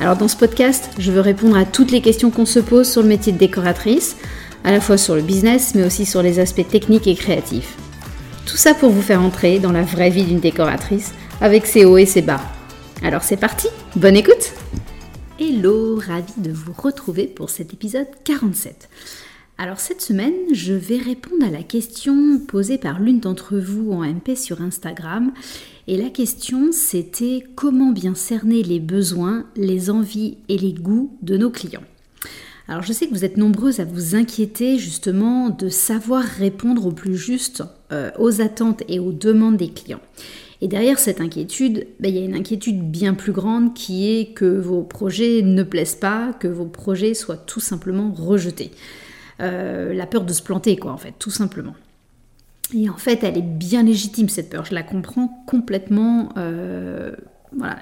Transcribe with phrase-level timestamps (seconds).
[0.00, 3.02] Alors dans ce podcast, je veux répondre à toutes les questions qu'on se pose sur
[3.02, 4.16] le métier de décoratrice,
[4.64, 7.76] à la fois sur le business, mais aussi sur les aspects techniques et créatifs.
[8.46, 11.98] Tout ça pour vous faire entrer dans la vraie vie d'une décoratrice, avec ses hauts
[11.98, 12.40] et ses bas.
[13.02, 14.54] Alors c'est parti, bonne écoute
[15.38, 18.88] Hello, ravi de vous retrouver pour cet épisode 47.
[19.58, 24.02] Alors cette semaine, je vais répondre à la question posée par l'une d'entre vous en
[24.02, 25.32] MP sur Instagram.
[25.90, 31.36] Et la question, c'était comment bien cerner les besoins, les envies et les goûts de
[31.36, 31.82] nos clients.
[32.68, 36.92] Alors je sais que vous êtes nombreuses à vous inquiéter justement de savoir répondre au
[36.92, 40.00] plus juste euh, aux attentes et aux demandes des clients.
[40.60, 44.32] Et derrière cette inquiétude, ben, il y a une inquiétude bien plus grande qui est
[44.32, 48.70] que vos projets ne plaisent pas, que vos projets soient tout simplement rejetés.
[49.40, 51.74] Euh, la peur de se planter, quoi, en fait, tout simplement.
[52.74, 54.64] Et en fait, elle est bien légitime, cette peur.
[54.64, 56.30] Je la comprends complètement.
[56.36, 57.12] Euh,
[57.56, 57.78] voilà,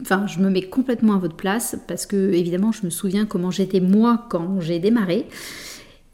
[0.00, 3.50] enfin, je me mets complètement à votre place parce que, évidemment, je me souviens comment
[3.50, 5.26] j'étais moi quand j'ai démarré.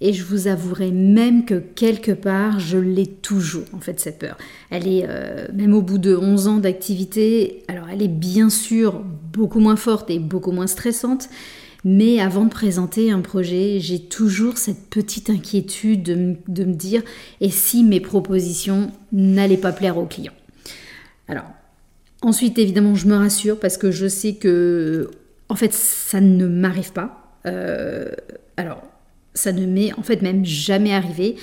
[0.00, 4.36] Et je vous avouerai même que quelque part, je l'ai toujours, en fait, cette peur.
[4.70, 9.00] Elle est, euh, même au bout de 11 ans d'activité, alors elle est bien sûr
[9.32, 11.28] beaucoup moins forte et beaucoup moins stressante,
[11.84, 17.02] mais avant de présenter un projet, j'ai toujours cette petite inquiétude de, me dire
[17.42, 20.32] et si mes propositions n'allaient pas plaire aux clients?
[21.28, 21.44] Alors,
[22.22, 25.10] ensuite, évidemment, je me rassure parce que je sais que,
[25.50, 27.38] en fait, ça ne m'arrive pas.
[27.44, 28.10] Euh,
[28.56, 28.82] alors,
[29.34, 31.36] ça ne m'est en fait même jamais arrivé.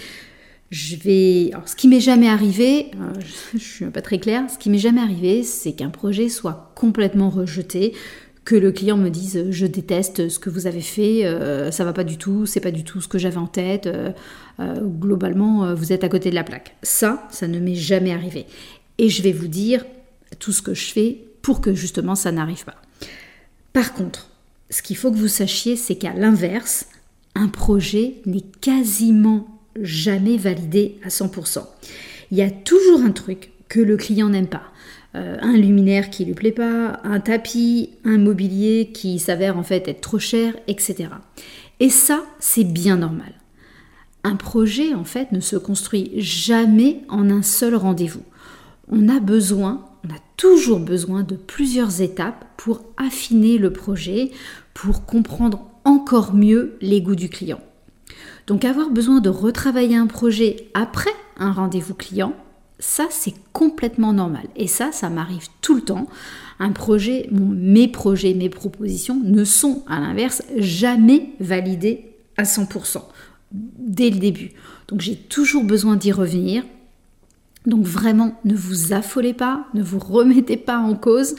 [0.72, 1.51] Je vais.
[1.53, 4.80] Alors, ce qui m'est jamais arrivé, je, je suis pas très claire, ce qui m'est
[4.80, 7.94] jamais arrivé, c'est qu'un projet soit complètement rejeté
[8.46, 11.94] que le client me dise je déteste ce que vous avez fait, euh, ça va
[11.94, 14.12] pas du tout, c'est pas du tout ce que j'avais en tête, euh,
[14.59, 16.75] euh, globalement vous êtes à côté de la plaque.
[16.84, 18.46] Ça, ça ne m'est jamais arrivé.
[18.97, 19.85] Et je vais vous dire
[20.40, 22.75] tout ce que je fais pour que justement ça n'arrive pas.
[23.74, 24.30] Par contre,
[24.69, 26.88] ce qu'il faut que vous sachiez, c'est qu'à l'inverse,
[27.35, 29.47] un projet n'est quasiment
[29.80, 31.66] jamais validé à 100%.
[32.31, 34.63] Il y a toujours un truc que le client n'aime pas.
[35.13, 39.88] Euh, un luminaire qui lui plaît pas, un tapis, un mobilier qui s'avère en fait
[39.89, 41.09] être trop cher, etc.
[41.81, 43.33] Et ça, c'est bien normal.
[44.23, 48.23] Un projet, en fait, ne se construit jamais en un seul rendez-vous.
[48.88, 54.31] On a besoin, on a toujours besoin de plusieurs étapes pour affiner le projet,
[54.73, 57.59] pour comprendre encore mieux les goûts du client.
[58.47, 62.33] Donc avoir besoin de retravailler un projet après un rendez-vous client,
[62.81, 64.47] ça, c'est complètement normal.
[64.56, 66.08] Et ça, ça m'arrive tout le temps.
[66.59, 73.03] Un projet, mes projets, mes propositions ne sont, à l'inverse, jamais validés à 100%
[73.52, 74.52] dès le début.
[74.88, 76.64] Donc j'ai toujours besoin d'y revenir.
[77.67, 81.35] Donc vraiment, ne vous affolez pas, ne vous remettez pas en cause.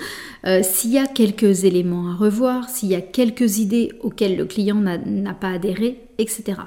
[0.47, 4.44] Euh, s'il y a quelques éléments à revoir, s'il y a quelques idées auxquelles le
[4.44, 6.59] client n'a pas adhéré, etc.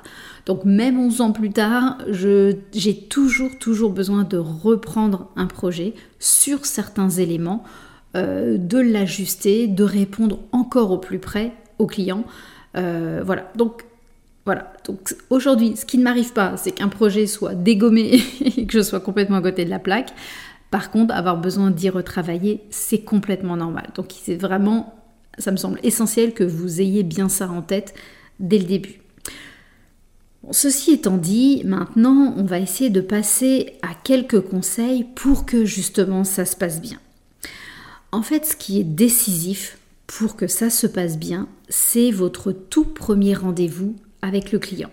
[0.45, 6.65] Donc même 11 ans plus tard, j'ai toujours, toujours besoin de reprendre un projet sur
[6.65, 7.63] certains éléments,
[8.17, 12.25] euh, de l'ajuster, de répondre encore au plus près au client.
[12.75, 13.84] Euh, voilà, donc
[14.45, 14.71] voilà.
[14.85, 18.83] Donc aujourd'hui, ce qui ne m'arrive pas, c'est qu'un projet soit dégommé et que je
[18.83, 20.13] sois complètement à côté de la plaque.
[20.69, 23.89] Par contre, avoir besoin d'y retravailler, c'est complètement normal.
[23.95, 24.93] Donc c'est vraiment,
[25.39, 27.95] ça me semble essentiel que vous ayez bien ça en tête
[28.39, 29.01] dès le début.
[30.51, 36.23] ceci étant dit, maintenant, on va essayer de passer à quelques conseils pour que justement
[36.23, 36.99] ça se passe bien.
[38.11, 42.85] En fait, ce qui est décisif pour que ça se passe bien, c'est votre tout
[42.85, 43.95] premier rendez-vous
[44.25, 44.89] avec le client.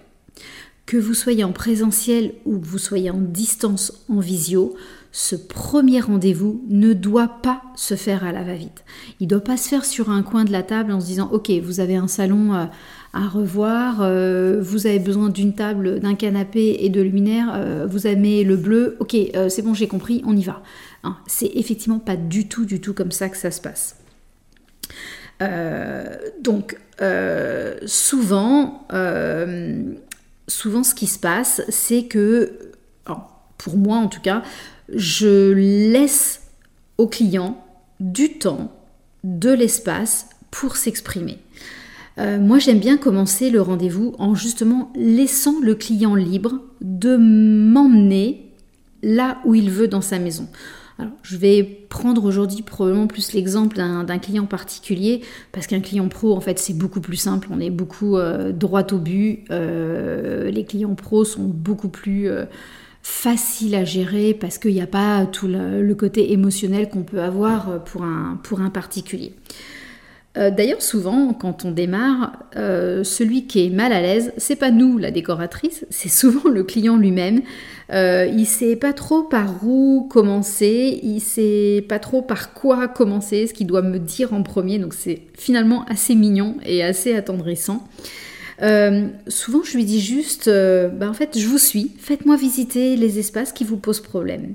[0.86, 4.74] Que vous soyez en présentiel ou que vous soyez en distance en visio,
[5.12, 8.82] ce premier rendez-vous ne doit pas se faire à la va-vite.
[9.20, 11.28] Il ne doit pas se faire sur un coin de la table en se disant
[11.32, 12.64] Ok, vous avez un salon euh,
[13.12, 18.06] à revoir, euh, vous avez besoin d'une table, d'un canapé et de luminaire, euh, vous
[18.06, 19.14] aimez le bleu, ok,
[19.48, 20.62] c'est bon, j'ai compris, on y va.
[21.04, 24.01] Hein, c'est effectivement pas du tout, du tout comme ça que ça se passe.
[26.40, 29.82] Donc, euh, souvent, euh,
[30.46, 32.58] souvent ce qui se passe, c'est que,
[33.58, 34.42] pour moi en tout cas,
[34.94, 36.42] je laisse
[36.98, 37.64] au client
[38.00, 38.72] du temps,
[39.24, 41.38] de l'espace pour s'exprimer.
[42.18, 48.51] Euh, moi, j'aime bien commencer le rendez-vous en justement laissant le client libre de m'emmener
[49.02, 50.48] là où il veut dans sa maison.
[51.22, 56.40] Je vais prendre aujourd'hui probablement plus l'exemple d'un client particulier, parce qu'un client pro, en
[56.40, 60.94] fait, c'est beaucoup plus simple, on est beaucoup euh, droit au but, euh, les clients
[60.94, 62.28] pros sont beaucoup plus
[63.02, 67.82] faciles à gérer, parce qu'il n'y a pas tout le, côté émotionnel qu'on peut avoir
[67.82, 69.34] pour un particulier.
[70.38, 74.70] Euh, d'ailleurs, souvent, quand on démarre, euh, celui qui est mal à l'aise, c'est pas
[74.70, 77.42] nous, la décoratrice, c'est souvent le client lui-même.
[77.92, 83.46] Euh, il sait pas trop par où commencer, il sait pas trop par quoi commencer,
[83.46, 84.78] ce qu'il doit me dire en premier.
[84.78, 87.86] Donc c'est finalement assez mignon et assez attendrissant.
[89.26, 93.52] souvent, je lui dis juste, bah, en fait, je vous suis, faites-moi visiter les espaces
[93.52, 94.54] qui vous posent problème.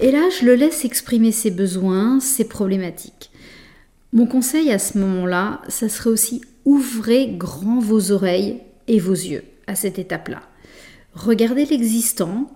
[0.00, 3.30] Et là, je le laisse exprimer ses besoins, ses problématiques.
[4.12, 9.44] Mon conseil à ce moment-là, ça serait aussi ouvrez grand vos oreilles et vos yeux
[9.66, 10.40] à cette étape-là.
[11.14, 12.50] Regardez l'existant.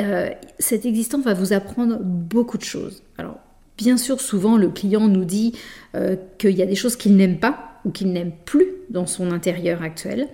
[0.00, 3.02] Euh, cet existant va vous apprendre beaucoup de choses.
[3.18, 3.38] Alors,
[3.76, 5.54] bien sûr, souvent, le client nous dit
[5.94, 9.30] euh, qu'il y a des choses qu'il n'aime pas ou qu'il n'aime plus dans son
[9.30, 10.28] intérieur actuel.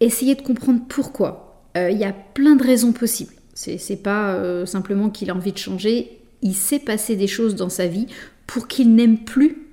[0.00, 1.62] Essayez de comprendre pourquoi.
[1.76, 3.34] Euh, il y a plein de raisons possibles.
[3.54, 6.18] C'est pas simplement qu'il a envie de changer.
[6.42, 8.08] Il s'est passé des choses dans sa vie
[8.48, 9.63] pour qu'il n'aime plus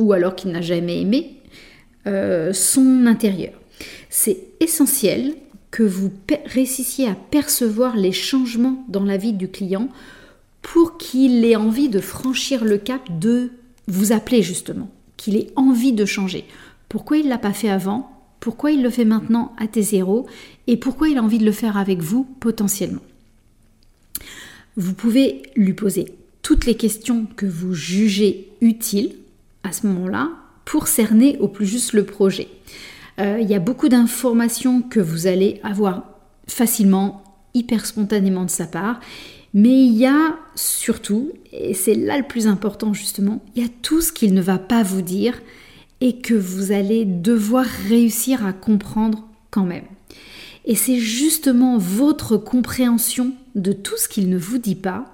[0.00, 1.36] ou alors qu'il n'a jamais aimé,
[2.06, 3.52] euh, son intérieur.
[4.08, 5.34] C'est essentiel
[5.70, 6.10] que vous
[6.46, 9.88] réussissiez à percevoir les changements dans la vie du client
[10.62, 13.52] pour qu'il ait envie de franchir le cap de
[13.86, 16.44] vous appeler justement, qu'il ait envie de changer.
[16.88, 18.10] Pourquoi il ne l'a pas fait avant?
[18.40, 20.26] Pourquoi il le fait maintenant à T0
[20.66, 23.02] Et pourquoi il a envie de le faire avec vous potentiellement?
[24.76, 26.06] Vous pouvez lui poser
[26.42, 29.19] toutes les questions que vous jugez utiles
[29.62, 30.30] à ce moment-là
[30.64, 32.48] pour cerner au plus juste le projet.
[33.18, 36.04] Euh, il y a beaucoup d'informations que vous allez avoir
[36.46, 37.24] facilement,
[37.54, 39.00] hyper spontanément de sa part,
[39.52, 43.70] mais il y a surtout, et c'est là le plus important justement, il y a
[43.82, 45.40] tout ce qu'il ne va pas vous dire
[46.00, 49.84] et que vous allez devoir réussir à comprendre quand même.
[50.64, 55.06] Et c'est justement votre compréhension de tout ce qu'il ne vous dit pas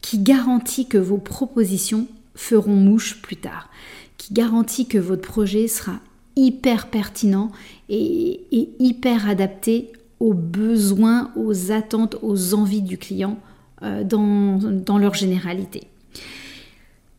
[0.00, 2.06] qui garantit que vos propositions
[2.36, 3.68] feront mouche plus tard,
[4.16, 5.98] qui garantit que votre projet sera
[6.36, 7.50] hyper pertinent
[7.88, 8.40] et,
[8.78, 13.38] hyper adapté aux besoins, aux attentes, aux envies du client
[13.82, 15.84] euh, dans, leur généralité.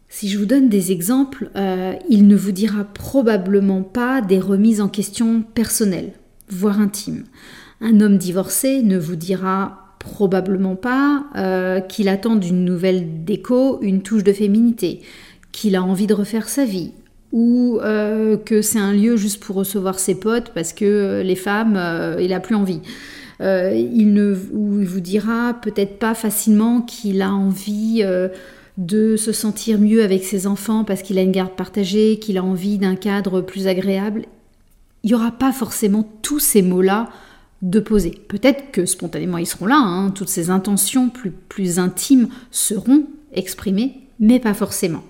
[0.07, 4.81] Si je vous donne des exemples, euh, il ne vous dira probablement pas des remises
[4.81, 6.13] en question personnelles,
[6.49, 7.25] voire intimes.
[7.81, 14.01] Un homme divorcé ne vous dira probablement pas euh, qu'il attend d'une nouvelle déco une
[14.01, 15.01] touche de féminité,
[15.51, 16.91] qu'il a envie de refaire sa vie,
[17.31, 21.35] ou euh, que c'est un lieu juste pour recevoir ses potes parce que euh, les
[21.35, 21.79] femmes,
[22.19, 22.81] il a plus envie.
[23.39, 28.03] il ne ou il vous dira peut-être pas facilement qu'il a envie
[28.77, 32.43] de se sentir mieux avec ses enfants parce qu'il a une garde partagée, qu'il a
[32.43, 34.25] envie d'un cadre plus agréable.
[35.03, 37.09] Il n'y aura pas forcément tous ces mots-là
[37.61, 38.11] de poser.
[38.27, 40.11] Peut-être que spontanément ils seront là, hein.
[40.11, 45.03] toutes ces intentions plus, plus intimes seront exprimées, mais pas forcément.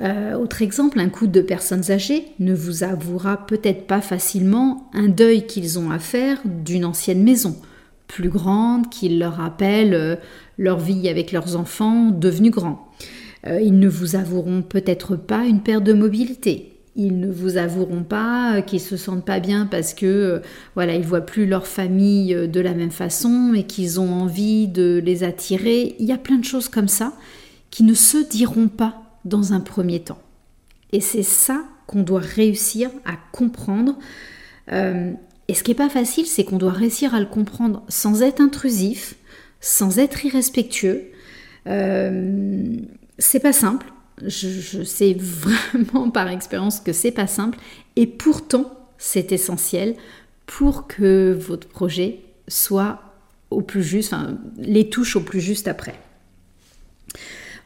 [0.00, 5.08] Euh, autre exemple, un couple de personnes âgées ne vous avouera peut-être pas facilement un
[5.08, 7.56] deuil qu'ils ont à faire d'une ancienne maison,
[8.06, 10.16] plus grande, qui leur rappelle euh,
[10.56, 12.88] leur vie avec leurs enfants devenus grands.
[13.46, 18.02] Euh, ils ne vous avoueront peut-être pas une perte de mobilité, ils ne vous avoueront
[18.02, 20.38] pas euh, qu'ils se sentent pas bien parce que euh,
[20.74, 24.66] voilà ils voient plus leur famille euh, de la même façon et qu'ils ont envie
[24.66, 25.94] de les attirer.
[26.00, 27.12] Il y a plein de choses comme ça
[27.70, 30.18] qui ne se diront pas dans un premier temps.
[30.92, 33.96] Et c'est ça qu'on doit réussir à comprendre.
[34.70, 38.40] et ce qui n'est pas facile, c'est qu'on doit réussir à le comprendre sans être
[38.40, 39.14] intrusif,
[39.60, 41.10] sans être irrespectueux.
[41.66, 43.86] c'est pas simple
[44.24, 47.58] je, sais vraiment par expérience que c'est pas simple
[47.96, 49.94] et pourtant c'est essentiel
[50.46, 53.00] pour que votre projet soit
[53.50, 55.98] au plus juste, enfin, les touches au plus juste après.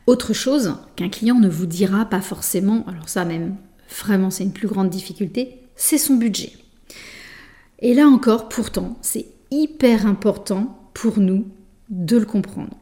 [0.07, 3.57] Autre chose qu'un client ne vous dira pas forcément, alors ça même,
[4.01, 6.53] vraiment c'est une plus grande difficulté, c'est son budget.
[7.81, 11.47] Et là encore, pourtant, c'est hyper important pour nous
[11.91, 12.77] de le comprendre.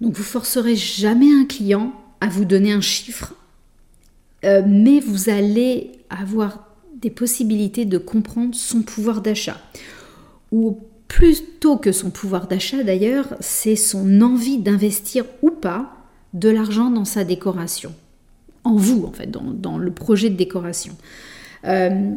[0.00, 1.92] Donc vous forcerez jamais un client
[2.28, 3.34] vous donner un chiffre,
[4.44, 6.66] euh, mais vous allez avoir
[7.00, 9.60] des possibilités de comprendre son pouvoir d'achat.
[10.52, 10.78] Ou
[11.08, 15.92] plutôt que son pouvoir d'achat d'ailleurs, c'est son envie d'investir ou pas
[16.34, 17.94] de l'argent dans sa décoration.
[18.64, 20.96] en vous, en fait, dans, le projet de décoration.
[21.64, 22.10] Euh,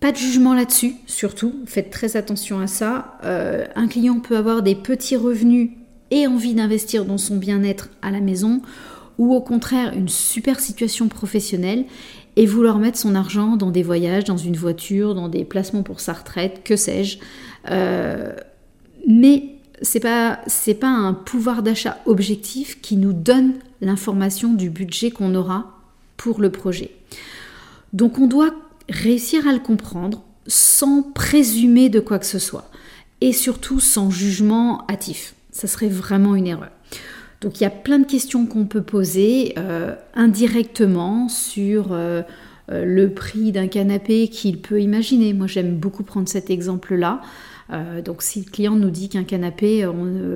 [0.00, 3.18] pas de jugement là-dessus, surtout, faites très attention à ça.
[3.24, 5.70] Euh, un client peut avoir des petits revenus
[6.10, 8.60] et envie d'investir dans son bien-être à la maison,
[9.18, 11.84] ou au contraire une super situation professionnelle
[12.36, 16.00] et vouloir mettre son argent dans des voyages, dans une voiture, dans des placements pour
[16.00, 17.18] sa retraite, que sais-je.
[17.70, 18.34] Euh,
[19.06, 25.10] mais c'est pas c'est pas un pouvoir d'achat objectif qui nous donne l'information du budget
[25.10, 25.78] qu'on aura
[26.16, 26.90] pour le projet.
[27.92, 28.54] Donc on doit
[28.88, 32.70] réussir à le comprendre sans présumer de quoi que ce soit
[33.20, 35.34] et surtout sans jugement hâtif.
[35.50, 36.70] Ça serait vraiment une erreur.
[37.42, 42.22] Donc il y a plein de questions qu'on peut poser euh, indirectement sur euh,
[42.70, 45.32] euh, le prix d'un canapé qu'il peut imaginer.
[45.34, 47.20] Moi j'aime beaucoup prendre cet exemple-là.
[48.04, 49.86] donc si le client nous dit qu'un canapé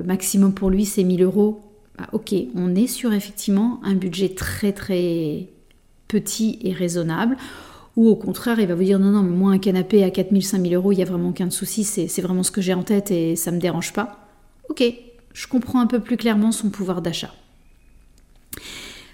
[0.05, 1.61] maximum pour lui c'est 1000 euros,
[1.97, 5.47] bah, ok, on est sur effectivement un budget très très
[6.07, 7.37] petit et raisonnable.
[7.95, 10.75] Ou au contraire, il va vous dire non, non, moi un canapé à 4000, 5000
[10.75, 13.35] euros, il n'y a vraiment aucun souci, c'est vraiment ce que j'ai en tête et
[13.35, 14.27] ça ne me dérange pas.
[14.69, 14.83] Ok,
[15.37, 17.31] je comprends un peu plus clairement son pouvoir d'achat.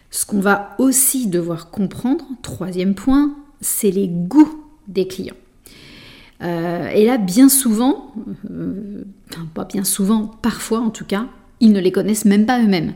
[0.10, 5.36] Ce qu'on va aussi devoir comprendre, troisième point, c'est les goûts des clients.
[6.42, 8.14] Euh, et là, bien souvent,
[8.50, 9.04] euh,
[9.54, 11.28] pas bien souvent, parfois en tout cas,
[11.60, 12.94] ils ne les connaissent même pas eux-mêmes.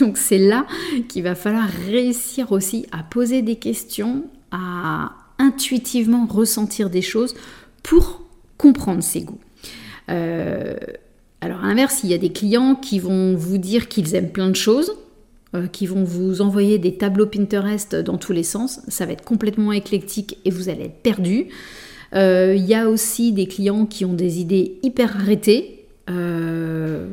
[0.00, 0.66] Donc c'est là
[1.08, 7.34] qu'il va falloir réussir aussi à poser des questions, à intuitivement ressentir des choses
[7.82, 8.22] pour
[8.56, 9.40] comprendre ses goûts.
[10.08, 10.76] Euh,
[11.40, 14.48] alors à l'inverse, il y a des clients qui vont vous dire qu'ils aiment plein
[14.48, 14.92] de choses,
[15.54, 19.24] euh, qui vont vous envoyer des tableaux Pinterest dans tous les sens, ça va être
[19.24, 21.46] complètement éclectique et vous allez être perdu.
[22.14, 27.06] Euh, il y a aussi des clients qui ont des idées hyper arrêtées, euh,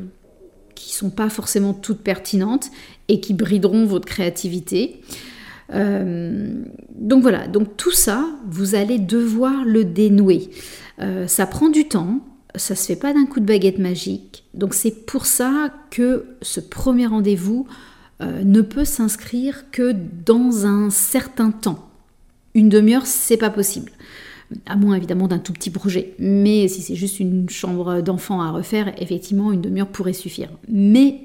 [0.74, 2.70] qui sont pas forcément toutes pertinentes
[3.08, 5.00] et qui brideront votre créativité.
[5.70, 10.50] donc voilà, donc tout ça, vous allez devoir le dénouer.
[11.26, 12.20] ça prend du temps,
[12.56, 14.44] ça se fait pas d'un coup de baguette magique.
[14.54, 17.66] Donc c'est pour ça que ce premier rendez-vous
[18.20, 19.94] euh, ne peut s'inscrire que
[20.24, 21.90] dans un certain temps.
[22.54, 23.90] Une demi-heure, c'est pas possible.
[24.66, 26.14] À moins évidemment d'un tout petit projet.
[26.18, 30.50] Mais si c'est juste une chambre d'enfant à refaire, effectivement, une demi-heure pourrait suffire.
[30.68, 31.22] Mais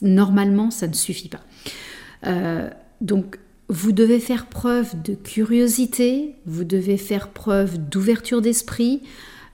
[0.00, 1.40] normalement, ça ne suffit pas.
[2.26, 2.70] Euh,
[3.02, 9.02] donc, vous devez faire preuve de curiosité, vous devez faire preuve d'ouverture d'esprit,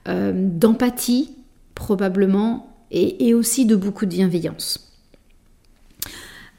[0.07, 1.31] euh, d'empathie
[1.75, 4.93] probablement et, aussi de beaucoup de bienveillance.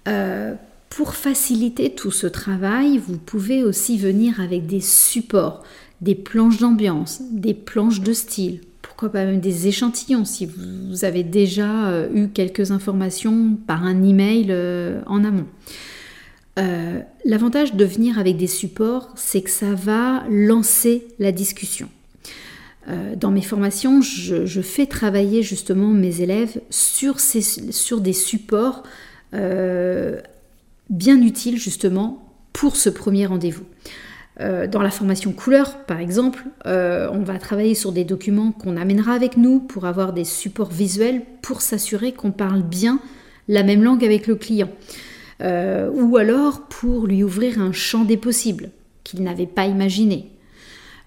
[0.07, 0.55] Euh,
[0.91, 5.63] pour faciliter tout ce travail, vous pouvez aussi venir avec des supports,
[6.03, 11.23] des planches d'ambiance, des planches de style, pourquoi pas même des échantillons si vous avez
[11.23, 14.55] déjà euh, eu quelques informations par un email
[15.07, 15.47] en amont.
[17.25, 21.89] L'avantage de venir avec des supports, c'est que ça va lancer la discussion.
[22.89, 27.17] Euh, dans mes formations, je, fais travailler justement mes élèves sur,
[28.01, 28.83] des supports
[29.35, 30.21] euh,
[30.89, 33.65] bien utiles justement pour ce premier rendez-vous.
[34.41, 39.13] Euh, dans la formation couleur, par exemple, on va travailler sur des documents qu'on amènera
[39.13, 43.01] avec nous pour avoir des supports visuels pour s'assurer qu'on parle bien
[43.49, 44.71] la même langue avec le client.
[45.43, 48.71] ou alors pour lui ouvrir un champ des possibles
[49.05, 50.31] qu'il n'avait pas imaginé.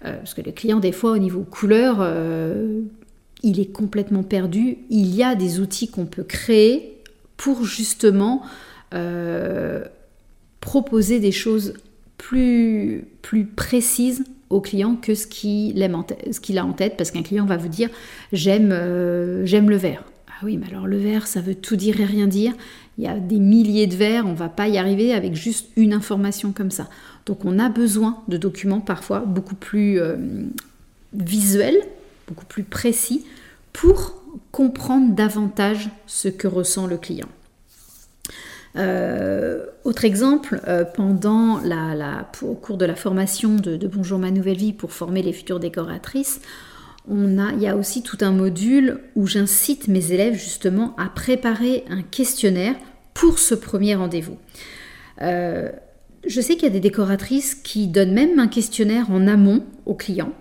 [0.05, 2.81] Euh, parce que le client, des fois, au niveau couleur, euh,
[3.43, 4.77] il est complètement perdu.
[4.89, 6.97] Il y a des outils qu'on peut créer
[7.37, 8.41] pour justement
[8.93, 9.83] euh,
[10.59, 11.73] proposer des choses
[12.17, 17.57] plus, plus précises au client que ce qu'il a en tête, parce qu'un client va
[17.57, 17.89] vous dire
[18.33, 18.69] j'aime
[19.45, 20.03] j'aime le vert.
[20.27, 22.53] Ah oui, mais alors le vert, ça veut tout dire et rien dire.
[23.01, 25.91] Il y a des milliers de verres, on va pas y arriver avec juste une
[25.91, 26.87] information comme ça.
[27.25, 30.17] Donc on a besoin de documents parfois beaucoup plus euh,
[31.11, 31.81] visuels,
[32.27, 33.25] beaucoup plus précis
[33.73, 37.27] pour comprendre davantage ce que ressent le client.
[38.75, 44.57] Euh, autre exemple, euh, pendant la, au cours de la formation de, Bonjour ma nouvelle
[44.57, 46.39] vie pour former les futures décoratrices,
[47.09, 51.09] on a, il y a aussi tout un module où j'incite mes élèves justement à
[51.09, 52.75] préparer un questionnaire
[53.13, 54.37] pour ce premier rendez-vous.
[55.19, 59.95] Je sais qu'il y a des décoratrices qui donnent même un questionnaire en amont aux
[59.95, 60.33] clients.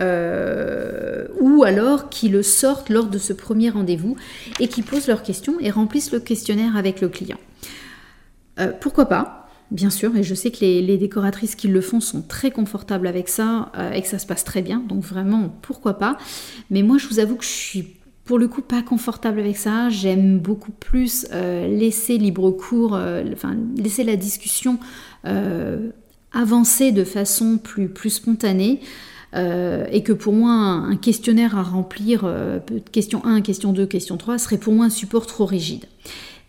[0.00, 4.16] Euh, ou alors qui le sortent lors de ce premier rendez-vous
[4.60, 7.38] et qui posent leurs questions et remplissent le questionnaire avec le client.
[8.60, 9.48] Euh, pourquoi pas?
[9.72, 13.28] Bien sûr, et je sais que les, décoratrices qui le font sont très confortables avec
[13.28, 16.16] ça euh, et que ça se passe très bien, donc vraiment, pourquoi pas?
[16.70, 17.97] Mais moi, je vous avoue que je suis
[18.28, 19.88] pour le coup pas confortable avec ça.
[19.88, 22.92] J'aime beaucoup plus laisser libre cours,
[23.32, 24.78] enfin laisser la discussion
[26.32, 28.80] avancer de façon plus, plus spontanée.
[29.34, 32.30] et que pour moi un, questionnaire à remplir,
[32.92, 35.86] question 1, question 2, question 3, serait pour moi un support trop rigide.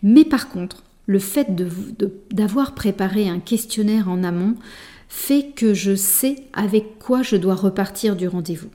[0.02, 1.48] Mais par contre, le fait
[2.30, 4.54] d'avoir préparé un questionnaire en amont
[5.08, 8.68] fait que je sais avec quoi je dois repartir du rendez-vous.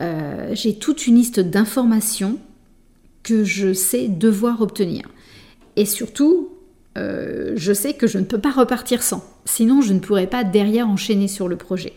[0.00, 2.38] Euh, j'ai toute une liste d'informations
[3.22, 5.08] que je sais devoir obtenir.
[5.76, 6.50] Et surtout,
[6.98, 9.24] euh, je sais que je ne peux pas repartir sans.
[9.44, 11.94] Sinon, je ne pourrais pas derrière enchaîner sur le projet.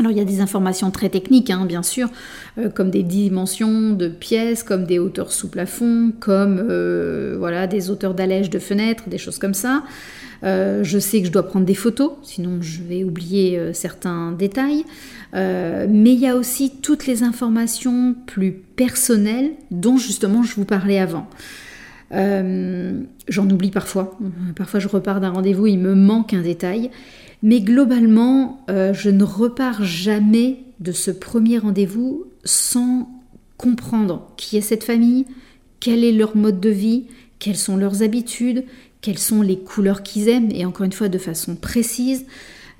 [0.00, 2.08] Alors il y a des informations très techniques, hein, bien sûr,
[2.56, 7.90] euh, comme des dimensions de pièces, comme des hauteurs sous plafond, comme euh, voilà des
[7.90, 9.82] hauteurs d'allège de fenêtres, des choses comme ça.
[10.42, 14.86] Euh, je sais que je dois prendre des photos, sinon je vais oublier certains détails.
[15.34, 20.98] mais il y a aussi toutes les informations plus personnelles dont justement je vous parlais
[20.98, 21.28] avant.
[22.10, 24.18] J'en oublie parfois.
[24.56, 26.90] Parfois je repars d'un rendez-vous, il me manque un détail.
[27.42, 33.08] Mais globalement, euh, je ne repars jamais de ce premier rendez-vous sans
[33.56, 35.26] comprendre qui est cette famille,
[35.80, 37.04] quel est leur mode de vie,
[37.38, 38.64] quelles sont leurs habitudes,
[39.00, 42.26] quelles sont les couleurs qu'ils aiment, et encore une fois de façon précise,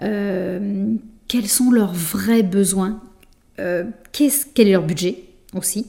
[0.03, 0.95] euh,
[1.29, 3.03] quels sont leurs vrais besoins,
[3.59, 5.25] euh, quel est leur budget
[5.55, 5.87] aussi.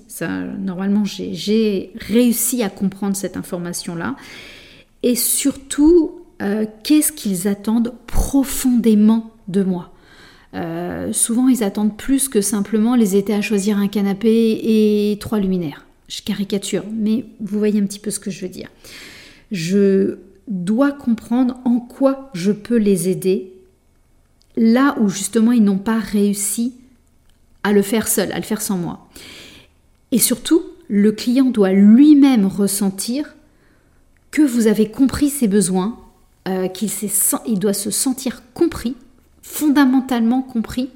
[0.59, 4.15] Normalement, j'ai réussi à comprendre cette information-là.
[5.03, 9.91] Et surtout, euh, qu'est-ce qu'ils attendent profondément de moi.
[10.53, 15.39] Euh, souvent, ils attendent plus que simplement les aider à choisir un canapé et trois
[15.39, 15.85] luminaires.
[16.07, 18.69] Je caricature, mais vous voyez un petit peu ce que je veux dire.
[19.51, 20.17] Je
[20.47, 23.53] dois comprendre en quoi je peux les aider
[24.57, 26.73] là où justement ils n'ont pas réussi
[27.63, 29.07] à le faire seul, à le faire sans moi.
[30.11, 33.35] Et surtout, le client doit lui-même ressentir
[34.31, 36.00] que vous avez compris ses besoins
[36.47, 36.89] euh, qu'il
[37.45, 38.95] il doit se sentir compris,
[39.41, 40.89] fondamentalement compris.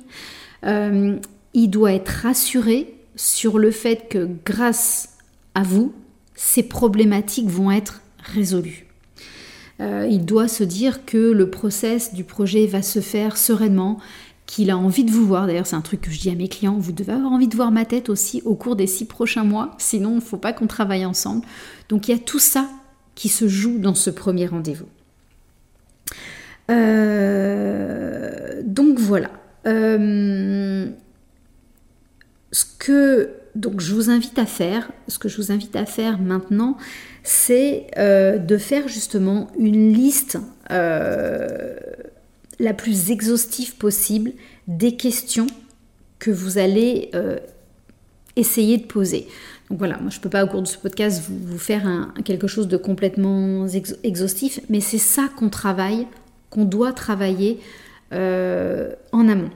[0.66, 1.18] Euh,
[1.54, 5.10] il doit être rassuré sur le fait que grâce
[5.54, 5.94] à vous,
[6.36, 8.88] ces problématiques vont être résolues.
[9.82, 14.00] Euh, il doit se dire que le process du projet va se faire sereinement,
[14.46, 15.48] qu'il a envie de vous voir.
[15.48, 17.56] D'ailleurs, c'est un truc que je dis à mes clients, vous devez avoir envie de
[17.56, 20.54] voir ma tête aussi au cours des six prochains mois, sinon il ne faut pas
[20.54, 21.46] qu'on travaille ensemble.
[21.90, 22.70] Donc il y a tout ça
[23.16, 24.88] qui se joue dans ce premier rendez-vous.
[26.72, 29.30] Euh, donc voilà.
[29.68, 30.88] Euh,
[32.52, 36.20] ce que donc je vous invite à faire, ce que je vous invite à faire
[36.20, 36.78] maintenant,
[37.24, 40.38] c'est euh, de faire justement une liste
[40.70, 44.32] la plus exhaustive possible
[44.68, 45.48] des questions
[46.20, 47.12] que vous allez
[48.36, 49.28] essayer de poser.
[49.70, 52.48] Donc voilà, moi je ne peux pas au cours de ce podcast vous, faire quelque
[52.48, 53.68] chose de complètement
[54.04, 56.08] exhaustif, mais c'est ça qu'on travaille
[56.50, 57.60] qu'on doit travailler
[58.14, 59.50] euh, en amont.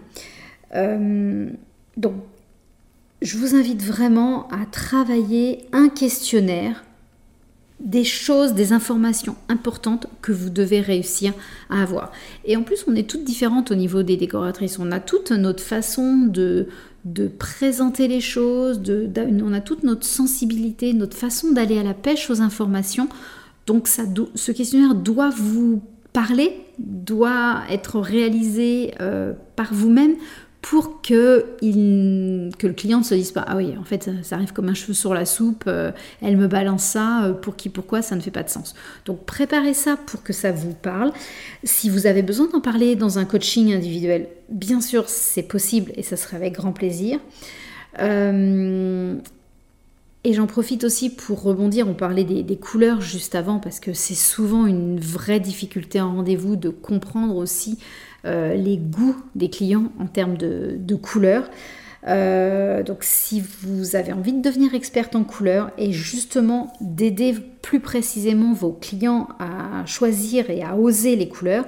[0.76, 1.50] Euh,
[1.98, 2.16] donc,
[3.22, 6.84] je vous invite vraiment à travailler un questionnaire
[7.80, 11.34] des choses, des informations importantes que vous devez réussir
[11.70, 12.12] à avoir.
[12.44, 14.80] Et en plus, on est toutes différentes au niveau des décoratrices.
[14.80, 16.68] On a toute notre façon de,
[17.38, 22.42] présenter les choses, on a toute notre sensibilité, notre façon d'aller à la pêche aux
[22.42, 23.08] informations.
[23.66, 25.82] Donc ce questionnaire doit vous
[26.14, 30.16] parler doit être réalisé euh, par vous-même
[30.62, 34.68] pour que, le client ne se dise pas ah oui en fait ça, arrive comme
[34.68, 35.92] un cheveu sur la soupe euh,
[36.22, 38.76] elle me balance ça euh, pour qui pourquoi ça ne fait pas de sens.
[39.06, 41.14] Donc préparez ça pour que ça vous parle.
[41.64, 46.04] Si vous avez besoin d'en parler dans un coaching individuel bien sûr c'est possible et
[46.04, 47.20] ça serait avec grand plaisir
[50.26, 54.16] et j'en profite aussi pour rebondir, on parlait des, couleurs juste avant, parce que c'est
[54.16, 57.80] souvent une vraie difficulté en rendez-vous de comprendre aussi
[58.26, 61.50] euh, les goûts des clients en termes de, couleurs.
[62.08, 67.82] Euh, donc si vous avez envie de devenir experte en couleurs et justement d'aider plus
[67.82, 71.66] précisément vos clients à choisir et à oser les couleurs,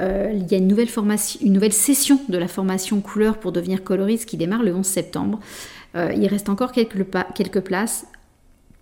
[0.00, 3.52] euh, il y a une nouvelle, formation, une nouvelle session de la formation couleurs pour
[3.52, 5.40] devenir coloriste qui démarre le 11 septembre.
[5.94, 8.06] Euh, il reste encore quelques, places.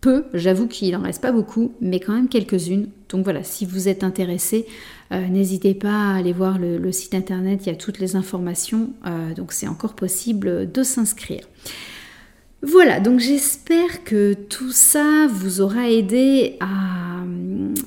[0.01, 2.89] Peu, j'avoue qu'il n'en reste pas beaucoup, mais quand même quelques-unes.
[3.11, 4.67] Donc voilà, si vous êtes intéressé,
[5.13, 8.91] euh, n'hésitez pas à aller voir le, site internet, il y a toutes les informations,
[9.07, 11.43] euh, donc c'est encore possible de s'inscrire.
[12.63, 17.10] Voilà, donc j'espère que tout ça vous aura aidé à,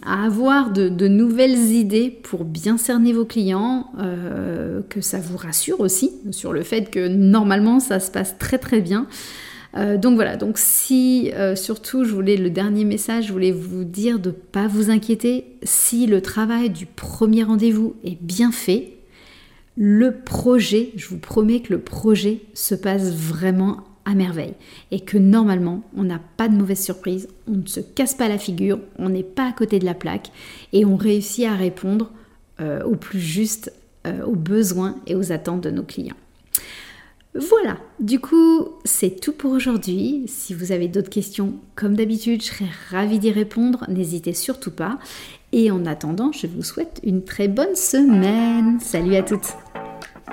[0.06, 6.12] avoir de, nouvelles idées pour bien cerner vos clients, euh, que ça vous rassure aussi
[6.32, 9.08] sur le fait que normalement ça se passe très très bien.
[9.76, 13.84] Euh, donc voilà, donc si euh, surtout je voulais le dernier message, je voulais vous
[13.84, 15.46] dire de ne pas vous inquiéter.
[15.64, 18.94] Si le travail du premier rendez-vous est bien fait,
[19.76, 23.78] le projet, je vous promets que le projet se passe vraiment
[24.14, 24.54] merveille
[24.92, 28.38] et que normalement on n'a pas de mauvaise surprise, on ne se casse pas la
[28.38, 30.32] figure, on n'est pas à côté de la plaque
[30.74, 32.12] et on réussit à répondre
[32.62, 33.74] euh, au plus juste
[34.26, 36.18] aux besoins et aux attentes de nos clients.
[37.36, 40.26] Voilà, du coup, c'est tout pour aujourd'hui.
[40.28, 43.86] Si vous avez d'autres questions, comme d'habitude, je serai ravie d'y répondre.
[43.90, 45.00] N'hésitez surtout pas.
[45.52, 48.80] Et en attendant, je vous souhaite une très bonne semaine.
[48.80, 49.56] Salut à toutes.